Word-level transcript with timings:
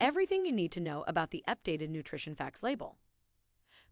Everything 0.00 0.46
you 0.46 0.52
need 0.52 0.70
to 0.72 0.80
know 0.80 1.02
about 1.08 1.32
the 1.32 1.42
updated 1.48 1.88
Nutrition 1.88 2.36
Facts 2.36 2.62
label. 2.62 2.98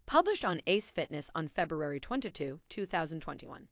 Published 0.05 0.45
on 0.45 0.61
Ace 0.65 0.89
Fitness 0.89 1.29
on 1.35 1.49
February 1.49 1.99
22, 1.99 2.61
2021. 2.69 3.67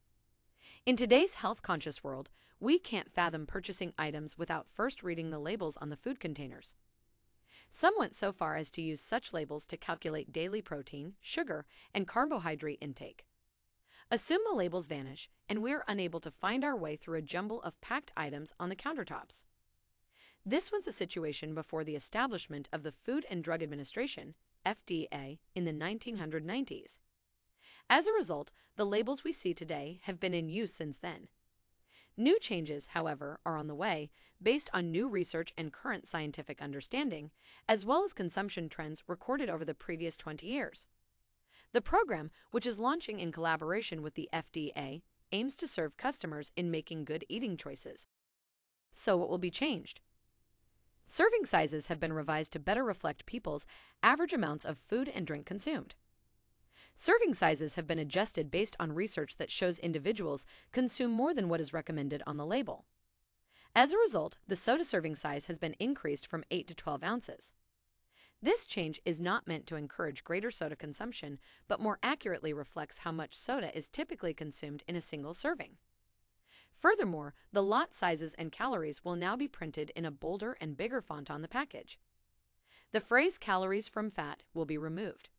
In 0.85 0.97
today's 0.97 1.35
health 1.35 1.61
conscious 1.61 2.03
world, 2.03 2.31
we 2.59 2.77
can't 2.77 3.13
fathom 3.13 3.45
purchasing 3.45 3.93
items 3.97 4.37
without 4.37 4.67
first 4.67 5.01
reading 5.01 5.29
the 5.29 5.39
labels 5.39 5.77
on 5.77 5.87
the 5.87 5.95
food 5.95 6.19
containers. 6.19 6.75
Some 7.69 7.93
went 7.97 8.13
so 8.13 8.33
far 8.33 8.57
as 8.57 8.69
to 8.71 8.81
use 8.81 8.99
such 8.99 9.31
labels 9.31 9.65
to 9.67 9.77
calculate 9.77 10.33
daily 10.33 10.61
protein, 10.61 11.13
sugar, 11.21 11.65
and 11.93 12.05
carbohydrate 12.05 12.79
intake. 12.81 13.25
Assume 14.11 14.41
the 14.45 14.57
labels 14.57 14.87
vanish, 14.87 15.29
and 15.47 15.63
we're 15.63 15.85
unable 15.87 16.19
to 16.19 16.29
find 16.29 16.65
our 16.65 16.75
way 16.75 16.97
through 16.97 17.17
a 17.17 17.21
jumble 17.21 17.61
of 17.61 17.79
packed 17.79 18.11
items 18.17 18.53
on 18.59 18.67
the 18.67 18.75
countertops. 18.75 19.43
This 20.47 20.71
was 20.71 20.83
the 20.83 20.91
situation 20.91 21.55
before 21.55 21.83
the 21.83 21.95
establishment 21.95 22.69
of 22.71 22.83
the 22.83 22.91
Food 22.91 23.25
and 23.31 23.43
Drug 23.43 23.63
Administration, 23.63 24.35
FDA, 24.63 25.39
in 25.55 25.65
the 25.65 25.73
1990s. 25.73 26.99
As 27.89 28.05
a 28.05 28.13
result, 28.13 28.51
the 28.75 28.85
labels 28.85 29.23
we 29.23 29.31
see 29.31 29.55
today 29.55 30.01
have 30.03 30.19
been 30.19 30.35
in 30.35 30.47
use 30.47 30.71
since 30.71 30.99
then. 30.99 31.29
New 32.15 32.37
changes, 32.39 32.89
however, 32.93 33.39
are 33.43 33.57
on 33.57 33.65
the 33.65 33.73
way 33.73 34.11
based 34.39 34.69
on 34.71 34.91
new 34.91 35.07
research 35.07 35.51
and 35.57 35.73
current 35.73 36.07
scientific 36.07 36.61
understanding, 36.61 37.31
as 37.67 37.83
well 37.83 38.03
as 38.03 38.13
consumption 38.13 38.69
trends 38.69 39.01
recorded 39.07 39.49
over 39.49 39.65
the 39.65 39.73
previous 39.73 40.15
20 40.15 40.45
years. 40.45 40.85
The 41.73 41.81
program, 41.81 42.29
which 42.51 42.67
is 42.67 42.77
launching 42.77 43.19
in 43.19 43.31
collaboration 43.31 44.03
with 44.03 44.13
the 44.13 44.29
FDA, 44.31 45.01
aims 45.31 45.55
to 45.55 45.67
serve 45.67 45.97
customers 45.97 46.51
in 46.55 46.69
making 46.69 47.05
good 47.05 47.25
eating 47.27 47.57
choices. 47.57 48.05
So, 48.91 49.17
what 49.17 49.29
will 49.29 49.39
be 49.39 49.49
changed? 49.49 50.01
Serving 51.07 51.45
sizes 51.45 51.87
have 51.87 51.99
been 51.99 52.13
revised 52.13 52.51
to 52.53 52.59
better 52.59 52.83
reflect 52.83 53.25
people's 53.25 53.67
average 54.01 54.33
amounts 54.33 54.65
of 54.65 54.77
food 54.77 55.11
and 55.13 55.27
drink 55.27 55.45
consumed. 55.45 55.95
Serving 56.95 57.33
sizes 57.33 57.75
have 57.75 57.85
been 57.85 57.99
adjusted 57.99 58.49
based 58.49 58.75
on 58.79 58.93
research 58.93 59.37
that 59.37 59.51
shows 59.51 59.79
individuals 59.79 60.45
consume 60.71 61.11
more 61.11 61.33
than 61.33 61.49
what 61.49 61.59
is 61.59 61.73
recommended 61.73 62.23
on 62.25 62.37
the 62.37 62.45
label. 62.45 62.85
As 63.75 63.91
a 63.91 63.97
result, 63.97 64.37
the 64.47 64.55
soda 64.55 64.85
serving 64.85 65.15
size 65.15 65.47
has 65.47 65.59
been 65.59 65.75
increased 65.79 66.25
from 66.25 66.45
8 66.49 66.67
to 66.67 66.75
12 66.75 67.03
ounces. 67.03 67.53
This 68.41 68.65
change 68.65 69.01
is 69.05 69.19
not 69.19 69.47
meant 69.47 69.67
to 69.67 69.75
encourage 69.75 70.23
greater 70.23 70.49
soda 70.49 70.75
consumption, 70.75 71.39
but 71.67 71.81
more 71.81 71.99
accurately 72.01 72.53
reflects 72.53 72.99
how 72.99 73.11
much 73.11 73.37
soda 73.37 73.75
is 73.77 73.89
typically 73.89 74.33
consumed 74.33 74.83
in 74.87 74.95
a 74.95 75.01
single 75.01 75.33
serving. 75.33 75.77
Furthermore, 76.75 77.33
the 77.51 77.63
lot 77.63 77.93
sizes 77.93 78.33
and 78.35 78.51
calories 78.51 79.03
will 79.03 79.15
now 79.15 79.35
be 79.35 79.47
printed 79.47 79.91
in 79.95 80.05
a 80.05 80.11
bolder 80.11 80.57
and 80.59 80.77
bigger 80.77 81.01
font 81.01 81.31
on 81.31 81.41
the 81.41 81.47
package. 81.47 81.97
The 82.91 82.99
phrase 82.99 83.37
calories 83.37 83.87
from 83.87 84.11
fat 84.11 84.43
will 84.53 84.65
be 84.65 84.77
removed. 84.77 85.29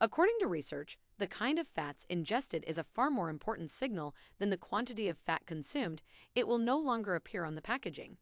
According 0.00 0.36
to 0.40 0.46
research, 0.46 0.98
the 1.18 1.26
kind 1.26 1.58
of 1.58 1.68
fats 1.68 2.04
ingested 2.08 2.64
is 2.66 2.76
a 2.76 2.84
far 2.84 3.10
more 3.10 3.30
important 3.30 3.70
signal 3.70 4.14
than 4.38 4.50
the 4.50 4.56
quantity 4.56 5.08
of 5.08 5.16
fat 5.16 5.46
consumed. 5.46 6.02
It 6.34 6.46
will 6.46 6.58
no 6.58 6.76
longer 6.78 7.14
appear 7.14 7.44
on 7.44 7.54
the 7.54 7.62
packaging. 7.62 8.18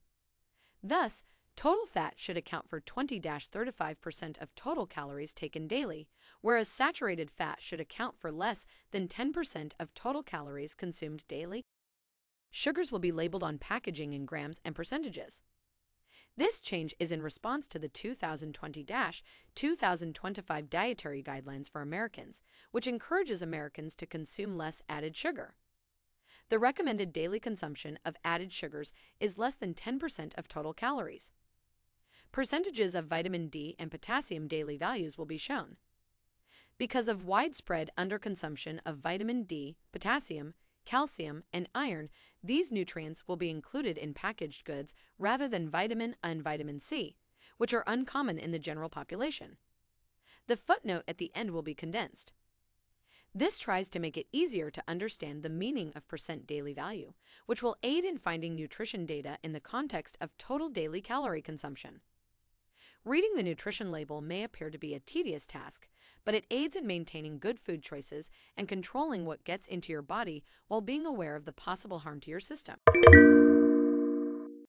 Thus, 0.82 1.24
total 1.56 1.86
fat 1.86 2.14
should 2.16 2.36
account 2.36 2.68
for 2.68 2.80
20 2.80 3.20
35% 3.20 4.42
of 4.42 4.54
total 4.54 4.86
calories 4.86 5.32
taken 5.32 5.66
daily, 5.66 6.08
whereas 6.42 6.68
saturated 6.68 7.30
fat 7.30 7.60
should 7.60 7.80
account 7.80 8.18
for 8.18 8.30
less 8.30 8.66
than 8.92 9.08
10% 9.08 9.72
of 9.80 9.94
total 9.94 10.22
calories 10.22 10.74
consumed 10.74 11.24
daily. 11.28 11.64
Sugars 12.50 12.90
will 12.90 12.98
be 12.98 13.12
labeled 13.12 13.42
on 13.42 13.58
packaging 13.58 14.12
in 14.12 14.24
grams 14.24 14.60
and 14.64 14.74
percentages. 14.74 15.42
This 16.36 16.60
change 16.60 16.94
is 16.98 17.12
in 17.12 17.22
response 17.22 17.66
to 17.68 17.78
the 17.78 17.88
2020-2025 17.88 20.70
Dietary 20.70 21.22
Guidelines 21.22 21.70
for 21.70 21.82
Americans, 21.82 22.40
which 22.70 22.86
encourages 22.86 23.42
Americans 23.42 23.94
to 23.96 24.06
consume 24.06 24.56
less 24.56 24.82
added 24.88 25.16
sugar. 25.16 25.54
The 26.48 26.58
recommended 26.58 27.12
daily 27.12 27.40
consumption 27.40 27.98
of 28.04 28.16
added 28.24 28.52
sugars 28.52 28.92
is 29.20 29.38
less 29.38 29.54
than 29.54 29.74
10% 29.74 30.36
of 30.36 30.48
total 30.48 30.72
calories. 30.72 31.32
Percentages 32.32 32.94
of 32.94 33.06
vitamin 33.06 33.48
D 33.48 33.76
and 33.78 33.90
potassium 33.90 34.48
daily 34.48 34.76
values 34.76 35.18
will 35.18 35.26
be 35.26 35.36
shown. 35.36 35.76
Because 36.78 37.08
of 37.08 37.24
widespread 37.24 37.90
underconsumption 37.98 38.78
of 38.86 38.98
vitamin 38.98 39.42
D, 39.42 39.76
potassium, 39.92 40.54
calcium, 40.84 41.44
and 41.52 41.68
iron, 41.74 42.08
these 42.42 42.72
nutrients 42.72 43.24
will 43.26 43.36
be 43.36 43.50
included 43.50 43.98
in 43.98 44.14
packaged 44.14 44.64
goods 44.64 44.94
rather 45.18 45.46
than 45.48 45.68
vitamin 45.68 46.16
and 46.22 46.42
vitamin 46.42 46.80
C, 46.80 47.16
which 47.58 47.74
are 47.74 47.84
uncommon 47.86 48.38
in 48.38 48.50
the 48.50 48.58
general 48.58 48.88
population. 48.88 49.56
The 50.46 50.56
footnote 50.56 51.04
at 51.06 51.18
the 51.18 51.30
end 51.34 51.50
will 51.50 51.62
be 51.62 51.74
condensed. 51.74 52.32
This 53.32 53.60
tries 53.60 53.88
to 53.90 54.00
make 54.00 54.16
it 54.16 54.26
easier 54.32 54.70
to 54.70 54.82
understand 54.88 55.42
the 55.42 55.48
meaning 55.48 55.92
of 55.94 56.08
percent 56.08 56.46
daily 56.46 56.72
value, 56.72 57.12
which 57.46 57.62
will 57.62 57.76
aid 57.82 58.04
in 58.04 58.18
finding 58.18 58.56
nutrition 58.56 59.06
data 59.06 59.38
in 59.42 59.52
the 59.52 59.60
context 59.60 60.18
of 60.20 60.36
total 60.36 60.68
daily 60.68 61.00
calorie 61.00 61.42
consumption. 61.42 62.00
Reading 63.06 63.30
the 63.34 63.42
nutrition 63.42 63.90
label 63.90 64.20
may 64.20 64.44
appear 64.44 64.68
to 64.68 64.76
be 64.76 64.92
a 64.92 65.00
tedious 65.00 65.46
task, 65.46 65.88
but 66.26 66.34
it 66.34 66.44
aids 66.50 66.76
in 66.76 66.86
maintaining 66.86 67.38
good 67.38 67.58
food 67.58 67.82
choices 67.82 68.30
and 68.58 68.68
controlling 68.68 69.24
what 69.24 69.42
gets 69.42 69.66
into 69.66 69.90
your 69.90 70.02
body 70.02 70.44
while 70.68 70.82
being 70.82 71.06
aware 71.06 71.34
of 71.34 71.46
the 71.46 71.52
possible 71.52 72.00
harm 72.00 72.20
to 72.20 72.30
your 72.30 72.40
system. 72.40 72.76